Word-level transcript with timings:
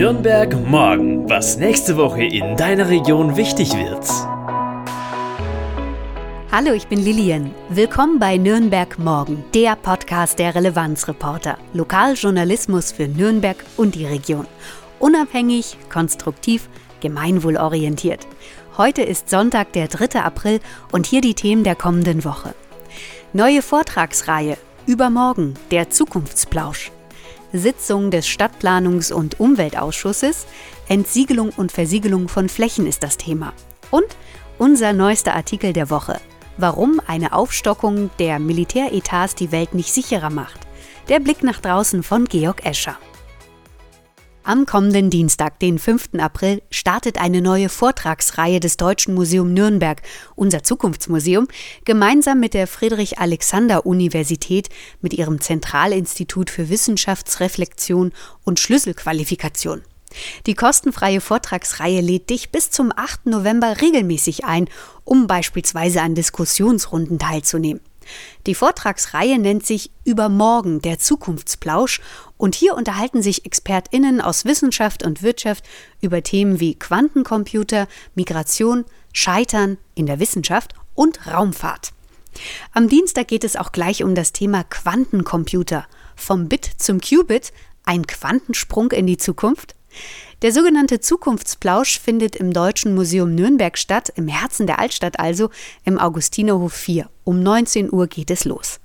Nürnberg 0.00 0.56
morgen, 0.66 1.28
was 1.28 1.58
nächste 1.58 1.98
Woche 1.98 2.24
in 2.24 2.56
deiner 2.56 2.88
Region 2.88 3.36
wichtig 3.36 3.74
wird. 3.74 4.02
Hallo, 6.50 6.72
ich 6.72 6.86
bin 6.86 7.04
Lilian. 7.04 7.50
Willkommen 7.68 8.18
bei 8.18 8.38
Nürnberg 8.38 8.98
Morgen, 8.98 9.44
der 9.52 9.76
Podcast 9.76 10.38
der 10.38 10.54
Relevanzreporter. 10.54 11.58
Lokaljournalismus 11.74 12.92
für 12.92 13.08
Nürnberg 13.08 13.58
und 13.76 13.94
die 13.94 14.06
Region. 14.06 14.46
Unabhängig, 15.00 15.76
konstruktiv, 15.92 16.70
gemeinwohlorientiert. 17.02 18.26
Heute 18.78 19.02
ist 19.02 19.28
Sonntag, 19.28 19.74
der 19.74 19.88
3. 19.88 20.18
April 20.22 20.60
und 20.92 21.04
hier 21.04 21.20
die 21.20 21.34
Themen 21.34 21.62
der 21.62 21.74
kommenden 21.74 22.24
Woche. 22.24 22.54
Neue 23.34 23.60
Vortragsreihe. 23.60 24.56
Übermorgen, 24.86 25.56
der 25.70 25.90
Zukunftsplausch. 25.90 26.90
Sitzung 27.52 28.10
des 28.10 28.26
Stadtplanungs- 28.26 29.12
und 29.12 29.40
Umweltausschusses. 29.40 30.46
Entsiegelung 30.88 31.50
und 31.56 31.72
Versiegelung 31.72 32.28
von 32.28 32.48
Flächen 32.48 32.86
ist 32.86 33.02
das 33.02 33.16
Thema. 33.16 33.52
Und 33.90 34.06
unser 34.58 34.92
neuester 34.92 35.34
Artikel 35.34 35.72
der 35.72 35.90
Woche. 35.90 36.20
Warum 36.56 37.00
eine 37.06 37.32
Aufstockung 37.32 38.10
der 38.18 38.38
Militäretats 38.38 39.34
die 39.34 39.52
Welt 39.52 39.74
nicht 39.74 39.92
sicherer 39.92 40.30
macht. 40.30 40.60
Der 41.08 41.18
Blick 41.18 41.42
nach 41.42 41.60
draußen 41.60 42.02
von 42.02 42.26
Georg 42.26 42.64
Escher. 42.64 42.98
Am 44.42 44.64
kommenden 44.64 45.10
Dienstag, 45.10 45.60
den 45.60 45.78
5. 45.78 46.14
April, 46.18 46.62
startet 46.70 47.20
eine 47.20 47.42
neue 47.42 47.68
Vortragsreihe 47.68 48.58
des 48.58 48.78
Deutschen 48.78 49.14
Museum 49.14 49.52
Nürnberg, 49.52 50.00
unser 50.34 50.62
Zukunftsmuseum, 50.62 51.46
gemeinsam 51.84 52.40
mit 52.40 52.54
der 52.54 52.66
Friedrich-Alexander-Universität 52.66 54.70
mit 55.02 55.12
ihrem 55.12 55.42
Zentralinstitut 55.42 56.48
für 56.48 56.70
Wissenschaftsreflexion 56.70 58.12
und 58.42 58.58
Schlüsselqualifikation. 58.58 59.82
Die 60.46 60.54
kostenfreie 60.54 61.20
Vortragsreihe 61.20 62.00
lädt 62.00 62.30
dich 62.30 62.50
bis 62.50 62.70
zum 62.70 62.94
8. 62.96 63.26
November 63.26 63.82
regelmäßig 63.82 64.46
ein, 64.46 64.68
um 65.04 65.26
beispielsweise 65.26 66.00
an 66.00 66.14
Diskussionsrunden 66.14 67.18
teilzunehmen. 67.18 67.82
Die 68.46 68.54
Vortragsreihe 68.54 69.38
nennt 69.38 69.66
sich 69.66 69.90
Übermorgen 70.04 70.80
der 70.80 70.98
Zukunftsplausch 70.98 72.00
und 72.40 72.54
hier 72.54 72.74
unterhalten 72.74 73.22
sich 73.22 73.44
Expertinnen 73.44 74.20
aus 74.20 74.46
Wissenschaft 74.46 75.04
und 75.04 75.22
Wirtschaft 75.22 75.64
über 76.00 76.22
Themen 76.22 76.58
wie 76.58 76.74
Quantencomputer, 76.74 77.86
Migration, 78.14 78.86
Scheitern 79.12 79.76
in 79.94 80.06
der 80.06 80.20
Wissenschaft 80.20 80.74
und 80.94 81.26
Raumfahrt. 81.26 81.92
Am 82.72 82.88
Dienstag 82.88 83.28
geht 83.28 83.44
es 83.44 83.56
auch 83.56 83.72
gleich 83.72 84.02
um 84.02 84.14
das 84.14 84.32
Thema 84.32 84.64
Quantencomputer. 84.64 85.86
Vom 86.16 86.48
Bit 86.48 86.70
zum 86.78 87.00
Qubit, 87.00 87.52
ein 87.84 88.06
Quantensprung 88.06 88.92
in 88.92 89.06
die 89.06 89.18
Zukunft? 89.18 89.74
Der 90.40 90.52
sogenannte 90.52 91.00
Zukunftsplausch 91.00 92.00
findet 92.00 92.36
im 92.36 92.54
Deutschen 92.54 92.94
Museum 92.94 93.34
Nürnberg 93.34 93.76
statt, 93.76 94.10
im 94.16 94.28
Herzen 94.28 94.66
der 94.66 94.78
Altstadt 94.78 95.20
also, 95.20 95.50
im 95.84 95.98
Augustinerhof 95.98 96.72
4. 96.72 97.10
Um 97.24 97.42
19 97.42 97.92
Uhr 97.92 98.06
geht 98.06 98.30
es 98.30 98.46
los. 98.46 98.79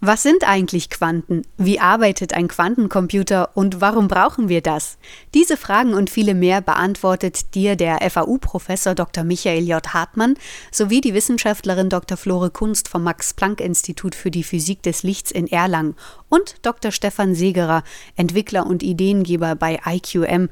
Was 0.00 0.22
sind 0.22 0.46
eigentlich 0.46 0.90
Quanten? 0.90 1.42
Wie 1.56 1.80
arbeitet 1.80 2.34
ein 2.34 2.48
Quantencomputer 2.48 3.50
und 3.54 3.80
warum 3.80 4.08
brauchen 4.08 4.48
wir 4.48 4.60
das? 4.60 4.98
Diese 5.34 5.56
Fragen 5.56 5.94
und 5.94 6.10
viele 6.10 6.34
mehr 6.34 6.60
beantwortet 6.60 7.54
dir 7.54 7.76
der 7.76 7.98
FAU-Professor 8.10 8.94
Dr. 8.94 9.24
Michael 9.24 9.68
J. 9.68 9.94
Hartmann 9.94 10.34
sowie 10.70 11.00
die 11.00 11.14
Wissenschaftlerin 11.14 11.88
Dr. 11.88 12.16
Flore 12.16 12.50
Kunst 12.50 12.88
vom 12.88 13.02
Max-Planck-Institut 13.04 14.14
für 14.14 14.30
die 14.30 14.44
Physik 14.44 14.82
des 14.82 15.02
Lichts 15.02 15.30
in 15.30 15.46
Erlangen 15.46 15.94
und 16.28 16.56
Dr. 16.62 16.90
Stefan 16.90 17.34
Segerer, 17.34 17.82
Entwickler 18.16 18.66
und 18.66 18.82
Ideengeber 18.82 19.54
bei 19.54 19.80
IQM, 19.86 20.48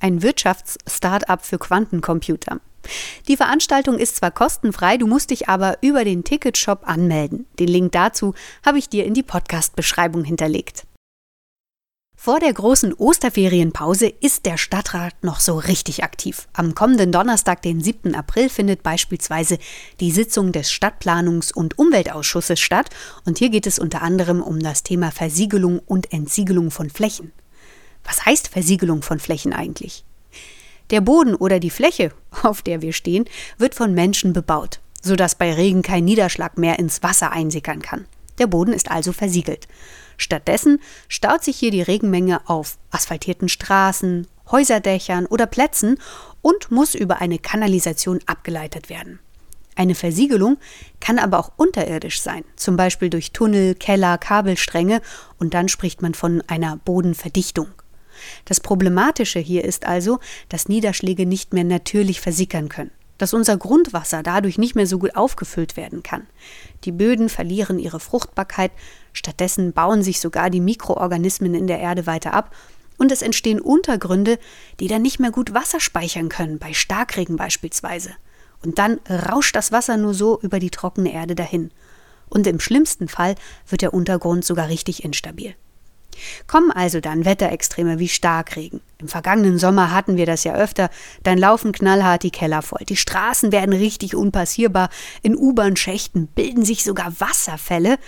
ein 0.00 0.22
Wirtschafts-Startup 0.22 1.44
für 1.44 1.58
Quantencomputer. 1.58 2.60
Die 3.28 3.36
Veranstaltung 3.36 3.98
ist 3.98 4.16
zwar 4.16 4.30
kostenfrei, 4.30 4.96
du 4.96 5.06
musst 5.06 5.30
dich 5.30 5.48
aber 5.48 5.78
über 5.80 6.04
den 6.04 6.24
Ticketshop 6.24 6.88
anmelden. 6.88 7.46
Den 7.58 7.68
Link 7.68 7.92
dazu 7.92 8.34
habe 8.64 8.78
ich 8.78 8.88
dir 8.88 9.04
in 9.04 9.14
die 9.14 9.22
Podcast-Beschreibung 9.22 10.24
hinterlegt. 10.24 10.84
Vor 12.18 12.40
der 12.40 12.52
großen 12.52 12.94
Osterferienpause 12.94 14.08
ist 14.08 14.46
der 14.46 14.56
Stadtrat 14.56 15.22
noch 15.22 15.38
so 15.38 15.58
richtig 15.58 16.02
aktiv. 16.02 16.48
Am 16.54 16.74
kommenden 16.74 17.12
Donnerstag, 17.12 17.62
den 17.62 17.80
7. 17.80 18.14
April, 18.16 18.48
findet 18.48 18.82
beispielsweise 18.82 19.58
die 20.00 20.10
Sitzung 20.10 20.50
des 20.50 20.72
Stadtplanungs- 20.72 21.52
und 21.52 21.78
Umweltausschusses 21.78 22.58
statt 22.58 22.90
und 23.26 23.38
hier 23.38 23.50
geht 23.50 23.66
es 23.66 23.78
unter 23.78 24.02
anderem 24.02 24.42
um 24.42 24.58
das 24.58 24.82
Thema 24.82 25.12
Versiegelung 25.12 25.78
und 25.78 26.12
Entsiegelung 26.12 26.70
von 26.70 26.90
Flächen. 26.90 27.32
Was 28.02 28.24
heißt 28.24 28.48
Versiegelung 28.48 29.02
von 29.02 29.20
Flächen 29.20 29.52
eigentlich? 29.52 30.04
Der 30.90 31.00
Boden 31.00 31.34
oder 31.34 31.58
die 31.60 31.70
Fläche, 31.70 32.12
auf 32.42 32.62
der 32.62 32.82
wir 32.82 32.92
stehen, 32.92 33.24
wird 33.58 33.74
von 33.74 33.94
Menschen 33.94 34.32
bebaut, 34.32 34.80
sodass 35.02 35.34
bei 35.34 35.52
Regen 35.52 35.82
kein 35.82 36.04
Niederschlag 36.04 36.58
mehr 36.58 36.78
ins 36.78 37.02
Wasser 37.02 37.32
einsickern 37.32 37.82
kann. 37.82 38.06
Der 38.38 38.46
Boden 38.46 38.72
ist 38.72 38.90
also 38.90 39.12
versiegelt. 39.12 39.66
Stattdessen 40.18 40.80
staut 41.08 41.44
sich 41.44 41.56
hier 41.56 41.70
die 41.70 41.82
Regenmenge 41.82 42.48
auf 42.48 42.78
asphaltierten 42.90 43.48
Straßen, 43.48 44.26
Häuserdächern 44.50 45.26
oder 45.26 45.46
Plätzen 45.46 45.98
und 46.40 46.70
muss 46.70 46.94
über 46.94 47.20
eine 47.20 47.38
Kanalisation 47.38 48.20
abgeleitet 48.26 48.88
werden. 48.88 49.18
Eine 49.74 49.94
Versiegelung 49.94 50.56
kann 51.00 51.18
aber 51.18 51.38
auch 51.38 51.52
unterirdisch 51.56 52.22
sein, 52.22 52.44
zum 52.56 52.76
Beispiel 52.76 53.10
durch 53.10 53.32
Tunnel, 53.32 53.74
Keller, 53.74 54.16
Kabelstränge, 54.16 55.02
und 55.38 55.52
dann 55.52 55.68
spricht 55.68 56.00
man 56.00 56.14
von 56.14 56.42
einer 56.46 56.76
Bodenverdichtung. 56.78 57.68
Das 58.44 58.60
Problematische 58.60 59.38
hier 59.38 59.64
ist 59.64 59.86
also, 59.86 60.18
dass 60.48 60.68
Niederschläge 60.68 61.26
nicht 61.26 61.52
mehr 61.52 61.64
natürlich 61.64 62.20
versickern 62.20 62.68
können, 62.68 62.90
dass 63.18 63.34
unser 63.34 63.56
Grundwasser 63.56 64.22
dadurch 64.22 64.58
nicht 64.58 64.74
mehr 64.74 64.86
so 64.86 64.98
gut 64.98 65.16
aufgefüllt 65.16 65.76
werden 65.76 66.02
kann. 66.02 66.26
Die 66.84 66.92
Böden 66.92 67.28
verlieren 67.28 67.78
ihre 67.78 68.00
Fruchtbarkeit, 68.00 68.72
stattdessen 69.12 69.72
bauen 69.72 70.02
sich 70.02 70.20
sogar 70.20 70.50
die 70.50 70.60
Mikroorganismen 70.60 71.54
in 71.54 71.66
der 71.66 71.80
Erde 71.80 72.06
weiter 72.06 72.34
ab 72.34 72.54
und 72.98 73.12
es 73.12 73.22
entstehen 73.22 73.60
Untergründe, 73.60 74.38
die 74.80 74.88
dann 74.88 75.02
nicht 75.02 75.20
mehr 75.20 75.30
gut 75.30 75.54
Wasser 75.54 75.80
speichern 75.80 76.28
können, 76.28 76.58
bei 76.58 76.72
Starkregen 76.72 77.36
beispielsweise. 77.36 78.10
Und 78.64 78.78
dann 78.78 79.00
rauscht 79.08 79.54
das 79.54 79.72
Wasser 79.72 79.96
nur 79.96 80.14
so 80.14 80.40
über 80.40 80.58
die 80.58 80.70
trockene 80.70 81.12
Erde 81.12 81.34
dahin. 81.34 81.70
Und 82.28 82.46
im 82.46 82.58
schlimmsten 82.58 83.08
Fall 83.08 83.34
wird 83.68 83.82
der 83.82 83.94
Untergrund 83.94 84.44
sogar 84.44 84.68
richtig 84.68 85.04
instabil. 85.04 85.54
Kommen 86.46 86.70
also 86.70 87.00
dann 87.00 87.24
Wetterextreme 87.24 87.98
wie 87.98 88.08
Starkregen. 88.08 88.80
Im 88.98 89.08
vergangenen 89.08 89.58
Sommer 89.58 89.92
hatten 89.92 90.16
wir 90.16 90.26
das 90.26 90.44
ja 90.44 90.54
öfter, 90.54 90.90
dann 91.22 91.38
laufen 91.38 91.72
knallhart 91.72 92.22
die 92.22 92.30
Keller 92.30 92.62
voll. 92.62 92.84
Die 92.88 92.96
Straßen 92.96 93.52
werden 93.52 93.74
richtig 93.74 94.14
unpassierbar, 94.14 94.88
in 95.22 95.36
U-Bahn-Schächten 95.36 96.28
bilden 96.28 96.64
sich 96.64 96.84
sogar 96.84 97.12
Wasserfälle, 97.20 97.98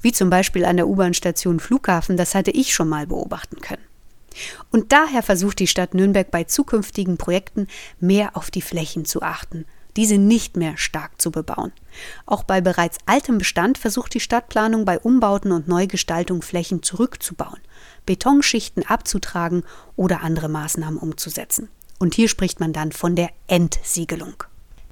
wie 0.00 0.12
zum 0.12 0.30
Beispiel 0.30 0.64
an 0.64 0.76
der 0.76 0.88
U-Bahn-Station 0.88 1.60
Flughafen, 1.60 2.16
das 2.16 2.34
hatte 2.34 2.50
ich 2.50 2.74
schon 2.74 2.88
mal 2.88 3.06
beobachten 3.06 3.60
können. 3.60 3.82
Und 4.70 4.92
daher 4.92 5.22
versucht 5.22 5.58
die 5.58 5.66
Stadt 5.66 5.94
Nürnberg 5.94 6.30
bei 6.30 6.44
zukünftigen 6.44 7.16
Projekten 7.16 7.68
mehr 8.00 8.36
auf 8.36 8.50
die 8.50 8.60
Flächen 8.60 9.06
zu 9.06 9.22
achten 9.22 9.64
diese 9.96 10.18
nicht 10.18 10.56
mehr 10.56 10.76
stark 10.76 11.20
zu 11.20 11.30
bebauen. 11.30 11.72
Auch 12.26 12.44
bei 12.44 12.60
bereits 12.60 12.98
altem 13.06 13.38
Bestand 13.38 13.78
versucht 13.78 14.14
die 14.14 14.20
Stadtplanung 14.20 14.84
bei 14.84 14.98
Umbauten 14.98 15.52
und 15.52 15.68
Neugestaltung 15.68 16.42
Flächen 16.42 16.82
zurückzubauen, 16.82 17.60
Betonschichten 18.04 18.84
abzutragen 18.86 19.64
oder 19.96 20.22
andere 20.22 20.48
Maßnahmen 20.48 20.98
umzusetzen. 20.98 21.68
Und 21.98 22.14
hier 22.14 22.28
spricht 22.28 22.60
man 22.60 22.72
dann 22.72 22.92
von 22.92 23.16
der 23.16 23.30
Entsiegelung. 23.46 24.44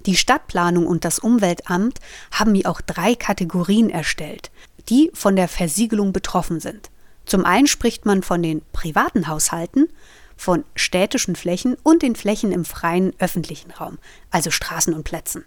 Die 0.06 0.16
Stadtplanung 0.16 0.86
und 0.86 1.04
das 1.04 1.18
Umweltamt 1.18 1.98
haben 2.30 2.54
hier 2.54 2.70
auch 2.70 2.80
drei 2.80 3.14
Kategorien 3.14 3.90
erstellt, 3.90 4.50
die 4.88 5.10
von 5.14 5.36
der 5.36 5.48
Versiegelung 5.48 6.12
betroffen 6.12 6.60
sind. 6.60 6.90
Zum 7.26 7.44
einen 7.46 7.66
spricht 7.66 8.04
man 8.04 8.22
von 8.22 8.42
den 8.42 8.62
privaten 8.72 9.28
Haushalten, 9.28 9.88
von 10.36 10.64
städtischen 10.74 11.36
Flächen 11.36 11.76
und 11.82 12.02
den 12.02 12.16
Flächen 12.16 12.52
im 12.52 12.64
freien 12.64 13.12
öffentlichen 13.18 13.70
Raum, 13.70 13.98
also 14.30 14.50
Straßen 14.50 14.94
und 14.94 15.04
Plätzen. 15.04 15.44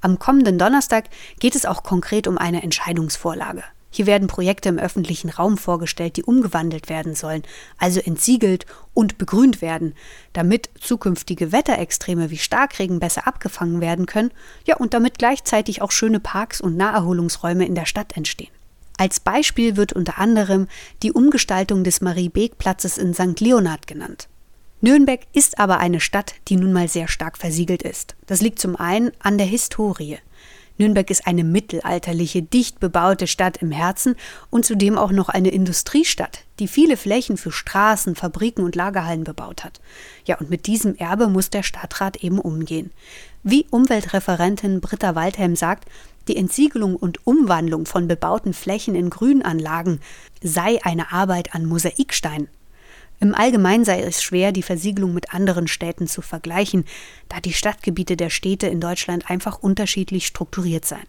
Am 0.00 0.18
kommenden 0.18 0.58
Donnerstag 0.58 1.04
geht 1.38 1.54
es 1.54 1.66
auch 1.66 1.82
konkret 1.82 2.26
um 2.26 2.38
eine 2.38 2.62
Entscheidungsvorlage. 2.62 3.62
Hier 3.92 4.06
werden 4.06 4.28
Projekte 4.28 4.68
im 4.68 4.78
öffentlichen 4.78 5.30
Raum 5.30 5.58
vorgestellt, 5.58 6.16
die 6.16 6.22
umgewandelt 6.22 6.88
werden 6.88 7.16
sollen, 7.16 7.42
also 7.76 7.98
entsiegelt 7.98 8.64
und 8.94 9.18
begrünt 9.18 9.60
werden, 9.62 9.94
damit 10.32 10.70
zukünftige 10.80 11.50
Wetterextreme 11.50 12.30
wie 12.30 12.38
Starkregen 12.38 13.00
besser 13.00 13.26
abgefangen 13.26 13.80
werden 13.80 14.06
können, 14.06 14.30
ja 14.64 14.76
und 14.76 14.94
damit 14.94 15.18
gleichzeitig 15.18 15.82
auch 15.82 15.90
schöne 15.90 16.20
Parks 16.20 16.60
und 16.60 16.76
Naherholungsräume 16.76 17.66
in 17.66 17.74
der 17.74 17.86
Stadt 17.86 18.16
entstehen. 18.16 18.52
Als 19.00 19.18
Beispiel 19.18 19.78
wird 19.78 19.94
unter 19.94 20.18
anderem 20.18 20.68
die 21.02 21.10
Umgestaltung 21.10 21.84
des 21.84 22.02
Marie-Beek-Platzes 22.02 22.98
in 22.98 23.14
St. 23.14 23.40
Leonhard 23.40 23.86
genannt. 23.86 24.28
Nürnberg 24.82 25.20
ist 25.32 25.58
aber 25.58 25.78
eine 25.78 26.00
Stadt, 26.00 26.34
die 26.48 26.56
nun 26.56 26.74
mal 26.74 26.86
sehr 26.86 27.08
stark 27.08 27.38
versiegelt 27.38 27.82
ist. 27.82 28.14
Das 28.26 28.42
liegt 28.42 28.58
zum 28.58 28.76
einen 28.76 29.10
an 29.18 29.38
der 29.38 29.46
Historie. 29.46 30.18
Nürnberg 30.80 31.10
ist 31.10 31.26
eine 31.26 31.44
mittelalterliche, 31.44 32.42
dicht 32.42 32.80
bebaute 32.80 33.26
Stadt 33.26 33.58
im 33.58 33.70
Herzen 33.70 34.16
und 34.48 34.64
zudem 34.64 34.96
auch 34.96 35.12
noch 35.12 35.28
eine 35.28 35.50
Industriestadt, 35.50 36.44
die 36.58 36.68
viele 36.68 36.96
Flächen 36.96 37.36
für 37.36 37.52
Straßen, 37.52 38.16
Fabriken 38.16 38.64
und 38.64 38.74
Lagerhallen 38.76 39.24
bebaut 39.24 39.62
hat. 39.62 39.80
Ja, 40.24 40.38
und 40.38 40.48
mit 40.48 40.66
diesem 40.66 40.96
Erbe 40.96 41.28
muss 41.28 41.50
der 41.50 41.62
Stadtrat 41.62 42.16
eben 42.24 42.38
umgehen. 42.38 42.92
Wie 43.42 43.66
Umweltreferentin 43.70 44.80
Britta 44.80 45.14
Waldhelm 45.14 45.54
sagt, 45.54 45.84
die 46.28 46.36
Entsiegelung 46.36 46.96
und 46.96 47.26
Umwandlung 47.26 47.84
von 47.84 48.08
bebauten 48.08 48.54
Flächen 48.54 48.94
in 48.94 49.10
Grünanlagen 49.10 50.00
sei 50.42 50.78
eine 50.82 51.12
Arbeit 51.12 51.54
an 51.54 51.66
Mosaikstein. 51.66 52.48
Im 53.20 53.34
Allgemeinen 53.34 53.84
sei 53.84 54.00
es 54.00 54.22
schwer, 54.22 54.50
die 54.50 54.62
Versiegelung 54.62 55.12
mit 55.12 55.34
anderen 55.34 55.68
Städten 55.68 56.06
zu 56.06 56.22
vergleichen, 56.22 56.86
da 57.28 57.38
die 57.40 57.52
Stadtgebiete 57.52 58.16
der 58.16 58.30
Städte 58.30 58.66
in 58.66 58.80
Deutschland 58.80 59.28
einfach 59.28 59.58
unterschiedlich 59.58 60.26
strukturiert 60.26 60.86
seien. 60.86 61.06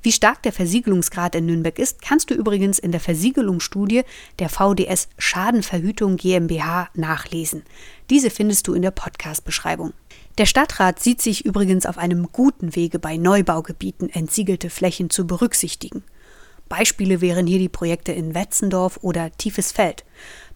Wie 0.00 0.12
stark 0.12 0.44
der 0.44 0.52
Versiegelungsgrad 0.52 1.34
in 1.34 1.46
Nürnberg 1.46 1.76
ist, 1.80 2.00
kannst 2.00 2.30
du 2.30 2.34
übrigens 2.34 2.78
in 2.78 2.92
der 2.92 3.00
Versiegelungsstudie 3.00 4.02
der 4.38 4.48
VDS 4.48 5.08
Schadenverhütung 5.18 6.16
GmbH 6.16 6.88
nachlesen. 6.94 7.64
Diese 8.08 8.30
findest 8.30 8.68
du 8.68 8.74
in 8.74 8.82
der 8.82 8.92
Podcast-Beschreibung. 8.92 9.92
Der 10.38 10.46
Stadtrat 10.46 11.00
sieht 11.00 11.20
sich 11.20 11.44
übrigens 11.44 11.84
auf 11.84 11.98
einem 11.98 12.28
guten 12.30 12.76
Wege, 12.76 13.00
bei 13.00 13.16
Neubaugebieten 13.16 14.08
entsiegelte 14.08 14.70
Flächen 14.70 15.10
zu 15.10 15.26
berücksichtigen. 15.26 16.04
Beispiele 16.68 17.20
wären 17.20 17.46
hier 17.46 17.58
die 17.58 17.68
Projekte 17.68 18.12
in 18.12 18.34
Wetzendorf 18.34 18.98
oder 19.02 19.32
Tiefes 19.32 19.72
Feld. 19.72 20.04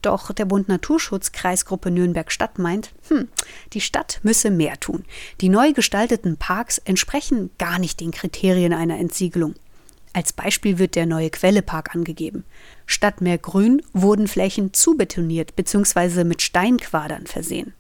Doch 0.03 0.33
der 0.33 0.45
Bund 0.45 0.69
Naturschutz 0.69 1.33
Kreisgruppe 1.33 1.91
Nürnberg 1.91 2.31
Stadt 2.31 2.59
meint, 2.59 2.93
hm, 3.09 3.29
die 3.73 3.81
Stadt 3.81 4.21
müsse 4.23 4.51
mehr 4.51 4.79
tun. 4.81 5.05
Die 5.41 5.49
neu 5.49 5.73
gestalteten 5.73 6.37
Parks 6.37 6.79
entsprechen 6.79 7.51
gar 7.59 7.79
nicht 7.79 8.01
den 8.01 8.11
Kriterien 8.11 8.73
einer 8.73 8.99
Entsiegelung. 8.99 9.55
Als 10.13 10.33
Beispiel 10.33 10.79
wird 10.79 10.97
der 10.97 11.07
neue 11.07 11.31
Quellepark 11.31 11.95
angegeben. 11.95 12.45
Statt 12.85 13.21
mehr 13.21 13.39
Grün 13.39 13.81
wurden 13.93 14.29
Flächen 14.29 14.75
zubetoniert 14.75 15.57
bzw. 15.57 16.25
mit 16.25 16.43
Steinquadern 16.43 17.27
versehen. 17.27 17.73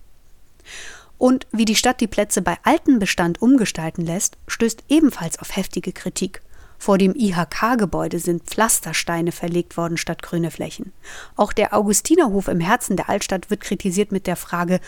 Und 1.18 1.46
wie 1.52 1.66
die 1.66 1.76
Stadt 1.76 2.00
die 2.00 2.06
Plätze 2.06 2.40
bei 2.40 2.56
altem 2.62 2.98
Bestand 2.98 3.42
umgestalten 3.42 4.04
lässt, 4.04 4.38
stößt 4.48 4.84
ebenfalls 4.88 5.38
auf 5.38 5.54
heftige 5.54 5.92
Kritik. 5.92 6.40
Vor 6.82 6.98
dem 6.98 7.14
IHK-Gebäude 7.14 8.18
sind 8.18 8.42
Pflastersteine 8.42 9.30
verlegt 9.30 9.76
worden 9.76 9.96
statt 9.96 10.20
grüne 10.20 10.50
Flächen. 10.50 10.90
Auch 11.36 11.52
der 11.52 11.74
Augustinerhof 11.74 12.48
im 12.48 12.58
Herzen 12.58 12.96
der 12.96 13.08
Altstadt 13.08 13.50
wird 13.50 13.60
kritisiert 13.60 14.10
mit 14.10 14.26
der 14.26 14.34
Frage, 14.34 14.80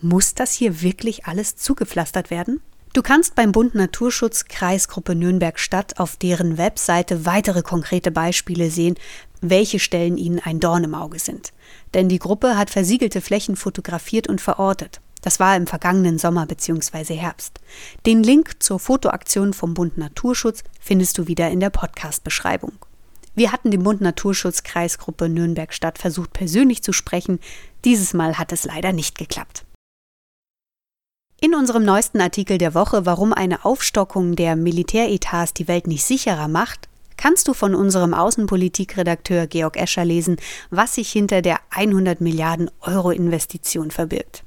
muss 0.00 0.32
das 0.32 0.54
hier 0.54 0.80
wirklich 0.80 1.26
alles 1.26 1.56
zugepflastert 1.56 2.30
werden? 2.30 2.62
Du 2.94 3.02
kannst 3.02 3.34
beim 3.34 3.52
Bund 3.52 3.74
Naturschutz 3.74 4.46
Kreisgruppe 4.46 5.14
Nürnberg 5.14 5.58
Stadt 5.58 6.00
auf 6.00 6.16
deren 6.16 6.56
Webseite 6.56 7.26
weitere 7.26 7.60
konkrete 7.60 8.10
Beispiele 8.10 8.70
sehen, 8.70 8.94
welche 9.42 9.78
Stellen 9.78 10.16
ihnen 10.16 10.38
ein 10.38 10.58
Dorn 10.58 10.84
im 10.84 10.94
Auge 10.94 11.18
sind. 11.18 11.52
Denn 11.92 12.08
die 12.08 12.18
Gruppe 12.18 12.56
hat 12.56 12.70
versiegelte 12.70 13.20
Flächen 13.20 13.56
fotografiert 13.56 14.26
und 14.26 14.40
verortet. 14.40 15.02
Das 15.22 15.40
war 15.40 15.56
im 15.56 15.66
vergangenen 15.66 16.18
Sommer 16.18 16.46
bzw. 16.46 17.14
Herbst. 17.14 17.60
Den 18.06 18.22
Link 18.22 18.62
zur 18.62 18.78
Fotoaktion 18.78 19.54
vom 19.54 19.72
Bund 19.72 19.96
Naturschutz 19.96 20.64
findest 20.80 21.16
du 21.16 21.26
wieder 21.28 21.48
in 21.50 21.60
der 21.60 21.70
Podcast-Beschreibung. 21.70 22.72
Wir 23.34 23.52
hatten 23.52 23.70
den 23.70 23.84
Bund 23.84 24.02
Naturschutz 24.02 24.62
Kreisgruppe 24.62 25.28
Nürnberg-Stadt 25.28 25.98
versucht 25.98 26.32
persönlich 26.32 26.82
zu 26.82 26.92
sprechen. 26.92 27.38
Dieses 27.84 28.12
Mal 28.12 28.36
hat 28.36 28.52
es 28.52 28.64
leider 28.64 28.92
nicht 28.92 29.16
geklappt. 29.16 29.64
In 31.40 31.54
unserem 31.54 31.84
neuesten 31.84 32.20
Artikel 32.20 32.58
der 32.58 32.74
Woche, 32.74 33.06
warum 33.06 33.32
eine 33.32 33.64
Aufstockung 33.64 34.36
der 34.36 34.54
Militäretats 34.54 35.54
die 35.54 35.66
Welt 35.66 35.86
nicht 35.86 36.04
sicherer 36.04 36.46
macht, 36.46 36.88
kannst 37.16 37.48
du 37.48 37.54
von 37.54 37.74
unserem 37.74 38.14
Außenpolitikredakteur 38.14 39.46
Georg 39.46 39.76
Escher 39.76 40.04
lesen, 40.04 40.36
was 40.70 40.96
sich 40.96 41.10
hinter 41.10 41.42
der 41.42 41.60
100 41.70 42.20
Milliarden 42.20 42.70
Euro 42.80 43.10
Investition 43.10 43.90
verbirgt. 43.90 44.44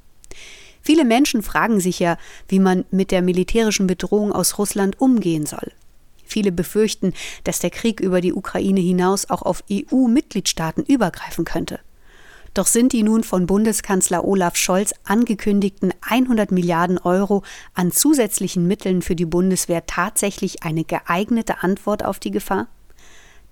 Viele 0.86 1.04
Menschen 1.04 1.42
fragen 1.42 1.80
sich 1.80 1.98
ja, 1.98 2.16
wie 2.46 2.60
man 2.60 2.84
mit 2.92 3.10
der 3.10 3.20
militärischen 3.20 3.88
Bedrohung 3.88 4.30
aus 4.30 4.56
Russland 4.56 5.00
umgehen 5.00 5.44
soll. 5.44 5.72
Viele 6.24 6.52
befürchten, 6.52 7.12
dass 7.42 7.58
der 7.58 7.70
Krieg 7.70 7.98
über 7.98 8.20
die 8.20 8.32
Ukraine 8.32 8.78
hinaus 8.78 9.28
auch 9.28 9.42
auf 9.42 9.64
EU-Mitgliedstaaten 9.68 10.84
übergreifen 10.84 11.44
könnte. 11.44 11.80
Doch 12.54 12.68
sind 12.68 12.92
die 12.92 13.02
nun 13.02 13.24
von 13.24 13.48
Bundeskanzler 13.48 14.24
Olaf 14.24 14.54
Scholz 14.54 14.94
angekündigten 15.02 15.92
100 16.02 16.52
Milliarden 16.52 16.98
Euro 16.98 17.42
an 17.74 17.90
zusätzlichen 17.90 18.68
Mitteln 18.68 19.02
für 19.02 19.16
die 19.16 19.26
Bundeswehr 19.26 19.86
tatsächlich 19.86 20.62
eine 20.62 20.84
geeignete 20.84 21.64
Antwort 21.64 22.04
auf 22.04 22.20
die 22.20 22.30
Gefahr? 22.30 22.68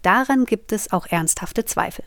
Daran 0.02 0.44
gibt 0.44 0.70
es 0.70 0.92
auch 0.92 1.06
ernsthafte 1.06 1.64
Zweifel. 1.64 2.04